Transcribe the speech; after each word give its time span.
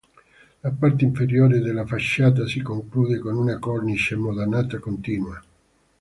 La 0.63 0.71
parte 0.71 1.03
inferiore 1.05 1.59
della 1.59 1.85
facciata 1.85 2.47
si 2.47 2.61
conclude 2.63 3.19
con 3.19 3.35
una 3.37 3.59
cornice 3.59 4.15
modanata 4.15 4.79
continua. 4.79 5.39